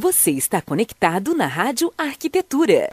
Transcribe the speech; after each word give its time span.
Você 0.00 0.30
está 0.30 0.62
conectado 0.62 1.34
na 1.34 1.46
Rádio 1.46 1.92
Arquitetura. 1.98 2.88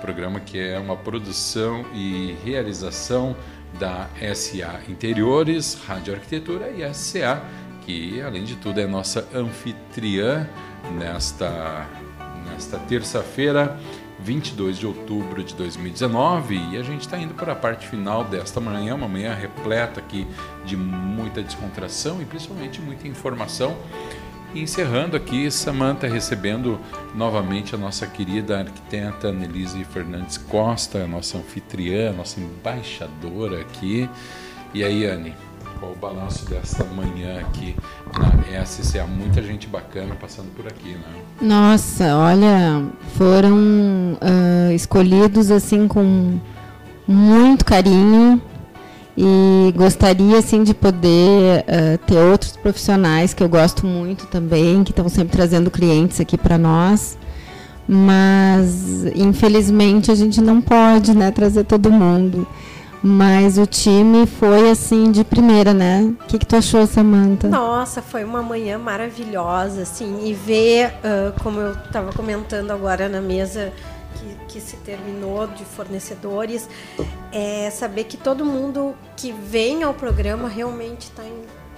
Programa 0.00 0.40
que 0.40 0.58
é 0.58 0.78
uma 0.78 0.96
produção 0.96 1.84
e 1.92 2.36
realização 2.44 3.36
da 3.78 4.08
SA 4.34 4.80
Interiores, 4.88 5.74
Rádio 5.86 6.14
Arquitetura 6.14 6.70
e 6.70 6.94
SCA 6.94 7.42
que, 7.88 8.20
além 8.20 8.44
de 8.44 8.54
tudo, 8.56 8.78
é 8.78 8.86
nossa 8.86 9.26
anfitriã 9.34 10.46
nesta, 10.98 11.86
nesta 12.44 12.78
terça-feira, 12.80 13.80
22 14.18 14.76
de 14.76 14.86
outubro 14.86 15.42
de 15.42 15.54
2019. 15.54 16.54
E 16.72 16.76
a 16.76 16.82
gente 16.82 17.00
está 17.00 17.18
indo 17.18 17.32
para 17.32 17.54
a 17.54 17.56
parte 17.56 17.88
final 17.88 18.24
desta 18.24 18.60
manhã, 18.60 18.94
uma 18.94 19.08
manhã 19.08 19.32
repleta 19.32 20.00
aqui 20.00 20.26
de 20.66 20.76
muita 20.76 21.42
descontração 21.42 22.20
e 22.20 22.26
principalmente 22.26 22.78
muita 22.78 23.08
informação. 23.08 23.74
E 24.54 24.62
encerrando 24.62 25.16
aqui, 25.16 25.50
Samanta 25.50 26.06
recebendo 26.06 26.80
novamente 27.14 27.74
a 27.74 27.78
nossa 27.78 28.06
querida 28.06 28.58
arquiteta 28.58 29.30
Nelise 29.30 29.84
Fernandes 29.84 30.38
Costa, 30.38 31.06
nossa 31.06 31.38
anfitriã, 31.38 32.12
nossa 32.12 32.40
embaixadora 32.40 33.60
aqui. 33.60 34.08
E 34.72 34.82
aí, 34.82 35.04
Anne? 35.04 35.34
qual 35.78 35.92
o 35.92 35.96
balanço 35.96 36.48
desta 36.48 36.84
manhã 36.84 37.40
aqui 37.40 37.74
na 38.18 38.66
SCA. 38.66 39.06
Muita 39.06 39.42
gente 39.42 39.66
bacana 39.66 40.14
passando 40.14 40.52
por 40.54 40.66
aqui, 40.66 40.94
né? 40.94 41.22
Nossa, 41.40 42.16
olha, 42.16 42.84
foram 43.16 43.56
uh, 44.14 44.72
escolhidos 44.74 45.50
assim 45.50 45.86
com 45.86 46.38
muito 47.06 47.64
carinho 47.64 48.42
e 49.20 49.72
gostaria 49.72 50.38
assim 50.38 50.62
de 50.62 50.72
poder 50.72 51.64
uh, 51.64 51.98
ter 52.06 52.18
outros 52.18 52.56
profissionais 52.56 53.34
que 53.34 53.42
eu 53.42 53.48
gosto 53.48 53.84
muito 53.84 54.28
também, 54.28 54.84
que 54.84 54.92
estão 54.92 55.08
sempre 55.08 55.36
trazendo 55.36 55.72
clientes 55.72 56.20
aqui 56.20 56.38
para 56.38 56.56
nós. 56.56 57.18
Mas 57.88 59.06
infelizmente 59.16 60.12
a 60.12 60.14
gente 60.14 60.40
não 60.40 60.60
pode, 60.60 61.16
né, 61.16 61.32
trazer 61.32 61.64
todo 61.64 61.90
mundo. 61.90 62.46
Mas 63.02 63.58
o 63.58 63.66
time 63.66 64.24
foi 64.24 64.70
assim 64.70 65.10
de 65.10 65.24
primeira, 65.24 65.74
né? 65.74 66.14
O 66.20 66.26
que, 66.26 66.38
que 66.38 66.46
tu 66.46 66.54
achou, 66.54 66.86
Samantha? 66.86 67.48
Nossa, 67.48 68.00
foi 68.00 68.22
uma 68.24 68.42
manhã 68.42 68.78
maravilhosa, 68.78 69.82
assim, 69.82 70.28
e 70.28 70.32
ver, 70.32 70.92
uh, 70.98 71.40
como 71.42 71.58
eu 71.58 71.72
estava 71.72 72.12
comentando 72.12 72.70
agora 72.70 73.08
na 73.08 73.20
mesa 73.20 73.72
que, 74.18 74.52
que, 74.52 74.60
se 74.60 74.76
terminou 74.78 75.46
de 75.46 75.64
fornecedores, 75.64 76.68
é 77.32 77.70
saber 77.70 78.04
que 78.04 78.16
todo 78.16 78.44
mundo 78.44 78.94
que 79.16 79.32
vem 79.32 79.82
ao 79.82 79.94
programa 79.94 80.48
realmente 80.48 81.02
está 81.02 81.22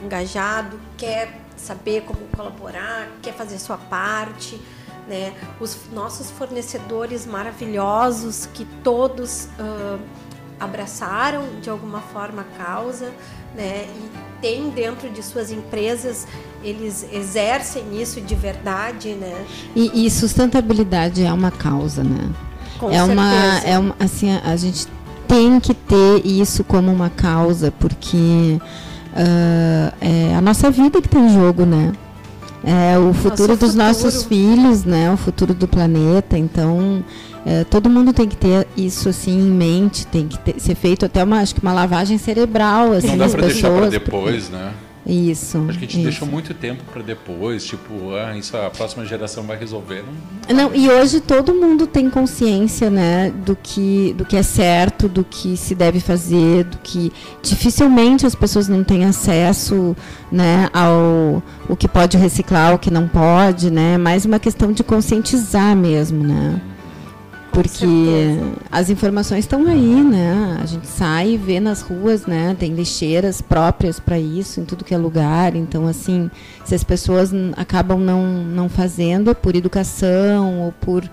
engajado, 0.03 0.81
quer 0.97 1.41
saber 1.57 2.03
como 2.03 2.21
colaborar, 2.37 3.09
quer 3.23 3.35
fazer 3.35 3.59
sua 3.59 3.77
parte. 3.77 4.61
Né? 5.07 5.35
Os 5.59 5.77
nossos 5.93 6.31
fornecedores 6.31 7.27
maravilhosos 7.27 8.47
que 8.47 8.65
todos 8.85 9.49
uh, 9.59 10.01
abraçaram 10.61 11.45
de 11.61 11.71
alguma 11.71 12.01
forma 12.01 12.43
a 12.43 12.63
causa, 12.63 13.11
né? 13.57 13.87
E 13.89 14.41
tem 14.41 14.71
dentro 14.71 15.09
de 15.11 15.23
suas 15.23 15.51
empresas, 15.51 16.27
eles 16.63 17.07
exercem 17.13 18.01
isso 18.01 18.21
de 18.21 18.35
verdade, 18.35 19.15
né? 19.15 19.45
E, 19.75 20.07
e 20.07 20.11
sustentabilidade 20.11 21.25
é 21.25 21.33
uma 21.33 21.51
causa, 21.51 22.05
né? 22.05 22.31
Com 22.79 22.91
é 22.91 22.99
certeza. 22.99 23.13
uma, 23.13 23.59
é 23.65 23.79
uma, 23.79 23.97
assim, 23.99 24.31
a, 24.31 24.41
a 24.45 24.57
gente 24.57 24.87
tem 25.27 25.59
que 25.61 25.75
ter 25.75 26.25
isso 26.25 26.63
como 26.65 26.93
uma 26.93 27.11
causa, 27.11 27.73
porque 27.79 28.59
uh, 29.13 29.95
é 30.01 30.35
a 30.35 30.41
nossa 30.41 30.71
vida 30.71 31.01
que 31.01 31.09
tem 31.09 31.27
em 31.27 31.35
jogo, 31.35 31.65
né? 31.65 31.93
É 32.63 32.99
o 32.99 33.15
futuro 33.15 33.49
Nosso 33.49 33.61
dos 33.61 33.71
futuro. 33.71 33.89
nossos 33.89 34.25
filhos, 34.25 34.85
né? 34.85 35.11
O 35.11 35.17
futuro 35.17 35.55
do 35.55 35.67
planeta. 35.67 36.37
Então, 36.37 37.03
é, 37.47 37.65
todo 37.65 37.89
mundo 37.89 38.13
tem 38.13 38.29
que 38.29 38.37
ter 38.37 38.67
isso 38.77 39.09
assim 39.09 39.39
em 39.39 39.51
mente, 39.51 40.07
tem 40.07 40.27
que 40.29 40.39
ter- 40.39 40.61
ser 40.61 40.75
feito 40.75 41.07
até 41.07 41.23
uma, 41.25 41.41
acho 41.41 41.55
que 41.55 41.63
uma 41.63 41.73
lavagem 41.73 42.19
cerebral, 42.19 42.93
assim, 42.93 43.09
Não 43.09 43.19
dá 43.19 43.29
para 43.29 43.43
deixar 43.47 43.71
para 43.71 43.89
depois, 43.89 44.51
né? 44.51 44.73
Isso. 45.07 45.57
Acho 45.67 45.79
que 45.79 45.85
a 45.87 45.89
gente 45.89 45.95
isso. 45.95 46.03
deixou 46.11 46.29
muito 46.29 46.53
tempo 46.53 46.85
para 46.93 47.03
depois, 47.03 47.65
tipo, 47.65 48.15
ah, 48.15 48.37
isso 48.37 48.55
a 48.55 48.69
próxima 48.69 49.05
geração 49.07 49.45
vai 49.45 49.57
resolver. 49.59 50.05
Não, 50.47 50.55
Não, 50.55 50.75
e 50.75 50.91
hoje 50.91 51.21
todo 51.21 51.55
mundo 51.55 51.87
tem 51.87 52.11
consciência, 52.11 52.91
né, 52.91 53.33
do 53.45 53.57
que, 53.61 54.15
do 54.17 54.27
que 54.27 54.37
é 54.37 54.43
certo, 54.43 55.09
do 55.09 55.25
que 55.25 55.57
se 55.57 55.75
deve 55.75 56.01
fazer, 56.01 56.65
do 56.65 56.77
que 56.79 57.11
dificilmente 57.43 58.27
as 58.27 58.35
pessoas 58.35 58.69
não 58.69 58.85
têm 58.85 59.05
acesso, 59.07 59.97
né, 60.31 60.69
ao 60.73 61.43
o 61.69 61.75
que 61.77 61.89
pode 61.89 62.17
reciclar, 62.19 62.75
o 62.75 62.79
que 62.79 62.91
não 62.91 63.09
pode, 63.09 63.71
né, 63.71 63.97
mais 63.97 64.27
uma 64.27 64.39
questão 64.39 64.71
de 64.71 64.85
conscientizar 64.85 65.75
mesmo, 65.75 66.23
né. 66.23 66.61
Porque 67.63 68.39
as 68.71 68.91
informações 68.91 69.41
estão 69.41 69.67
aí, 69.67 70.03
né? 70.03 70.59
A 70.63 70.67
gente 70.67 70.87
sai 70.87 71.31
e 71.31 71.37
vê 71.37 71.61
nas 71.61 71.83
ruas, 71.83 72.27
né? 72.27 72.57
Tem 72.59 72.75
lixeiras 72.75 73.41
próprias 73.41 74.01
para 74.01 74.19
isso, 74.19 74.61
em 74.61 74.65
tudo 74.65 74.85
que 74.85 74.95
é 74.95 74.99
lugar. 74.99 75.55
Então, 75.55 75.87
assim, 75.87 76.31
se 76.65 76.75
as 76.75 76.85
pessoas 76.85 77.31
acabam 77.57 78.01
não, 78.01 78.25
não 78.25 78.69
fazendo 78.69 79.31
é 79.31 79.35
por 79.35 79.55
educação 79.55 80.61
ou 80.61 80.73
por 80.73 81.09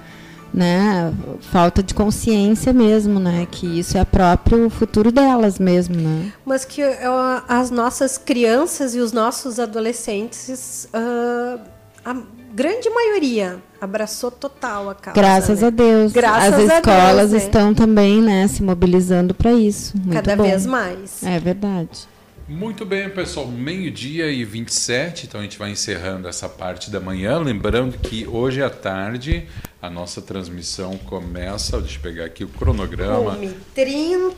né, 0.54 1.14
falta 1.52 1.84
de 1.84 1.94
consciência 1.94 2.74
mesmo, 2.74 3.20
né? 3.20 3.48
Que 3.50 3.80
isso 3.80 3.98
é 3.98 4.06
próprio 4.06 4.70
futuro 4.70 5.12
delas 5.12 5.60
mesmo, 5.60 5.96
né? 5.96 6.32
Mas 6.46 6.66
que 6.66 6.82
uh, 6.82 7.44
as 7.48 7.70
nossas 7.70 8.18
crianças 8.18 8.96
e 8.96 9.00
os 9.00 9.12
nossos 9.12 9.60
adolescentes, 9.60 10.88
uh, 10.94 11.60
a 12.08 12.16
grande 12.54 12.90
maioria 12.90 13.62
abraçou 13.82 14.32
total 14.32 14.90
a 14.90 14.96
causa. 14.96 15.20
Graças 15.20 15.60
né? 15.60 15.68
a 15.68 15.70
Deus. 15.70 16.14
Graças 16.14 16.54
As 16.54 16.70
a 16.70 16.76
escolas 16.78 17.32
Deus, 17.32 17.44
é. 17.44 17.46
estão 17.46 17.74
também, 17.74 18.22
né, 18.22 18.48
se 18.48 18.64
mobilizando 18.64 19.34
para 19.34 19.52
isso. 19.52 19.98
Muito 19.98 20.14
Cada 20.14 20.38
bom. 20.38 20.44
vez 20.44 20.66
mais. 20.66 21.22
É 21.22 21.38
verdade. 21.38 22.08
Muito 22.48 22.86
bem, 22.86 23.10
pessoal. 23.10 23.46
Meio-dia 23.46 24.32
e 24.32 24.46
27, 24.46 25.26
então 25.26 25.42
a 25.42 25.44
gente 25.44 25.58
vai 25.60 25.72
encerrando 25.72 26.28
essa 26.30 26.48
parte 26.48 26.90
da 26.90 27.00
manhã. 27.00 27.38
Lembrando 27.40 27.98
que 27.98 28.26
hoje 28.26 28.64
à 28.64 28.70
tarde 28.70 29.46
a 29.82 29.90
nossa 29.90 30.22
transmissão 30.22 30.98
começa. 30.98 31.78
Deixa 31.82 31.98
eu 31.98 32.02
pegar 32.02 32.24
aqui 32.26 32.46
o 32.46 32.48
cronograma. 32.48 33.38
1h30. 33.38 34.32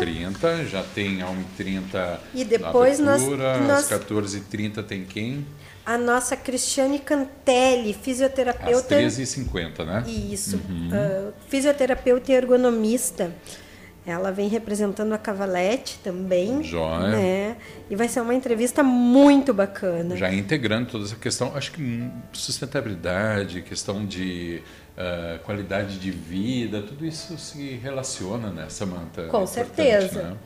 1h30, 0.00 0.66
já 0.66 0.82
tem 0.94 1.20
a 1.20 1.26
1h30 1.26 2.18
E 2.34 2.42
depois 2.42 2.98
a 2.98 3.04
nós- 3.04 3.22
abertura, 3.22 3.58
nós- 3.58 3.80
às 3.80 3.88
14h30 3.88 4.82
tem 4.82 5.04
quem? 5.04 5.46
A 5.84 5.98
nossa 5.98 6.36
Cristiane 6.36 7.00
Cantelli, 7.00 7.90
Às 7.90 7.96
fisioterapeuta. 7.96 8.96
13h50, 8.96 9.84
né? 9.84 10.04
Isso. 10.08 10.58
ah, 10.92 11.32
fisioterapeuta 11.48 12.32
e 12.32 12.34
ergonomista. 12.34 13.30
Ela 14.04 14.32
vem 14.32 14.48
representando 14.48 15.12
a 15.12 15.18
Cavalete 15.18 15.98
também. 16.02 16.62
Joia. 16.62 17.08
Né? 17.08 17.56
E 17.88 17.94
vai 17.94 18.08
ser 18.08 18.20
uma 18.20 18.34
entrevista 18.34 18.82
muito 18.82 19.54
bacana. 19.54 20.16
Já 20.16 20.32
integrando 20.32 20.90
toda 20.90 21.04
essa 21.04 21.16
questão, 21.16 21.52
acho 21.54 21.72
que 21.72 21.82
hum, 21.82 22.10
sustentabilidade, 22.32 23.62
questão 23.62 24.04
de 24.04 24.60
ah, 24.96 25.38
qualidade 25.44 25.98
de 25.98 26.10
vida, 26.10 26.82
tudo 26.82 27.06
isso 27.06 27.38
se 27.38 27.80
relaciona, 27.82 28.50
né, 28.50 28.66
Samanta? 28.68 29.24
Com 29.24 29.46
certeza. 29.46 30.36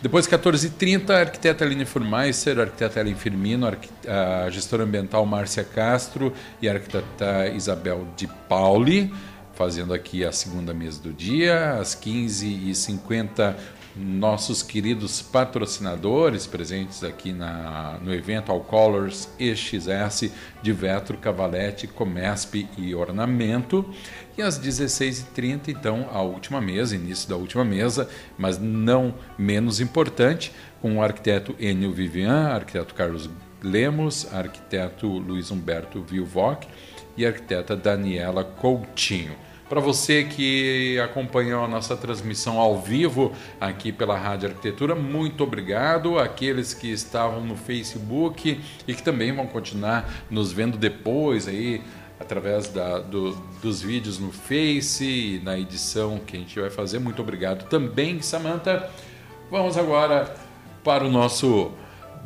Depois, 0.00 0.26
14h30, 0.26 1.10
a 1.10 1.20
arquiteta 1.20 1.64
Aline 1.64 1.84
Furmeister, 1.84 2.58
a 2.58 2.62
arquiteta 2.62 3.00
Ellen 3.00 3.14
Firmino, 3.14 3.66
a 3.66 4.50
gestora 4.50 4.84
ambiental 4.84 5.24
Márcia 5.26 5.64
Castro 5.64 6.32
e 6.60 6.68
a 6.68 6.72
arquiteta 6.72 7.48
Isabel 7.48 8.06
de 8.16 8.26
Pauli, 8.48 9.12
fazendo 9.56 9.94
aqui 9.94 10.24
a 10.24 10.30
segunda 10.30 10.72
mesa 10.72 11.02
do 11.02 11.12
dia. 11.12 11.72
Às 11.80 11.96
15h50, 11.96 13.56
nossos 13.96 14.62
queridos 14.62 15.22
patrocinadores 15.22 16.46
presentes 16.46 17.02
aqui 17.02 17.32
na, 17.32 17.98
no 18.02 18.12
evento 18.12 18.52
All 18.52 18.60
Colors 18.60 19.28
EXS 19.38 20.30
de 20.62 20.72
Vetro, 20.72 21.16
Cavalete, 21.16 21.86
Comesp 21.86 22.68
e 22.76 22.94
Ornamento. 22.94 23.88
E 24.36 24.42
às 24.42 24.60
16h30, 24.60 25.68
então, 25.68 26.06
a 26.12 26.20
última 26.20 26.60
mesa, 26.60 26.94
início 26.94 27.26
da 27.26 27.36
última 27.36 27.64
mesa, 27.64 28.06
mas 28.36 28.58
não 28.58 29.14
menos 29.38 29.80
importante, 29.80 30.52
com 30.82 30.98
o 30.98 31.02
arquiteto 31.02 31.56
Enio 31.58 31.90
Vivian, 31.90 32.48
arquiteto 32.48 32.94
Carlos 32.94 33.30
Lemos, 33.66 34.32
arquiteto 34.32 35.06
Luiz 35.06 35.50
Humberto 35.50 36.00
Vilvoc 36.00 36.64
e 37.16 37.26
arquiteta 37.26 37.74
Daniela 37.74 38.44
Coutinho. 38.44 39.34
Para 39.68 39.80
você 39.80 40.22
que 40.22 40.96
acompanhou 41.00 41.64
a 41.64 41.68
nossa 41.68 41.96
transmissão 41.96 42.60
ao 42.60 42.80
vivo 42.80 43.32
aqui 43.60 43.90
pela 43.90 44.16
Rádio 44.16 44.50
Arquitetura, 44.50 44.94
muito 44.94 45.42
obrigado. 45.42 46.20
Aqueles 46.20 46.72
que 46.72 46.92
estavam 46.92 47.40
no 47.40 47.56
Facebook 47.56 48.60
e 48.86 48.94
que 48.94 49.02
também 49.02 49.32
vão 49.32 49.48
continuar 49.48 50.08
nos 50.30 50.52
vendo 50.52 50.78
depois 50.78 51.48
aí 51.48 51.82
através 52.20 52.68
da, 52.68 53.00
do, 53.00 53.32
dos 53.60 53.82
vídeos 53.82 54.20
no 54.20 54.30
Face 54.30 55.04
e 55.04 55.40
na 55.42 55.58
edição 55.58 56.20
que 56.24 56.36
a 56.36 56.40
gente 56.40 56.60
vai 56.60 56.70
fazer. 56.70 57.00
Muito 57.00 57.20
obrigado 57.20 57.68
também, 57.68 58.22
Samantha. 58.22 58.88
Vamos 59.50 59.76
agora 59.76 60.32
para 60.84 61.04
o 61.04 61.10
nosso 61.10 61.72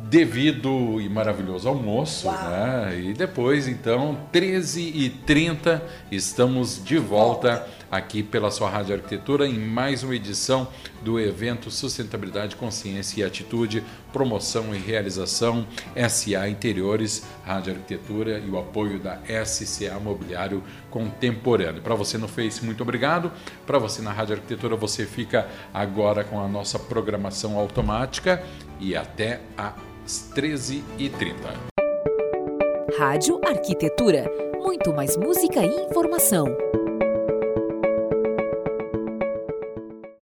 devido 0.09 0.99
e 0.99 1.07
maravilhoso 1.07 1.67
almoço, 1.67 2.29
né? 2.31 2.99
E 3.01 3.13
depois, 3.13 3.67
então, 3.67 4.17
13h30, 4.33 5.81
estamos 6.11 6.83
de 6.83 6.97
volta 6.97 7.67
aqui 7.91 8.23
pela 8.23 8.49
sua 8.49 8.69
Rádio 8.69 8.95
Arquitetura 8.95 9.45
em 9.45 9.59
mais 9.59 10.01
uma 10.01 10.15
edição 10.15 10.67
do 11.01 11.19
evento 11.19 11.69
Sustentabilidade, 11.69 12.55
Consciência 12.55 13.21
e 13.21 13.23
Atitude, 13.23 13.83
promoção 14.13 14.73
e 14.73 14.77
realização 14.77 15.67
SA 16.09 16.47
Interiores, 16.47 17.25
Rádio 17.45 17.73
Arquitetura 17.73 18.39
e 18.39 18.49
o 18.49 18.57
apoio 18.57 18.97
da 18.97 19.19
SCA 19.45 19.99
Mobiliário 19.99 20.63
Contemporâneo. 20.89 21.81
Para 21.81 21.95
você 21.95 22.17
no 22.17 22.29
Face, 22.29 22.63
muito 22.63 22.81
obrigado. 22.81 23.31
Para 23.67 23.77
você 23.77 24.01
na 24.01 24.11
Rádio 24.11 24.35
Arquitetura, 24.35 24.75
você 24.77 25.05
fica 25.05 25.47
agora 25.73 26.23
com 26.23 26.39
a 26.39 26.47
nossa 26.47 26.79
programação 26.79 27.57
automática 27.57 28.41
e 28.79 28.95
até 28.95 29.41
às 30.11 30.29
13h30. 30.35 31.33
Rádio 32.97 33.39
Arquitetura. 33.47 34.29
Muito 34.61 34.93
mais 34.93 35.15
música 35.15 35.63
e 35.63 35.85
informação. 35.85 36.45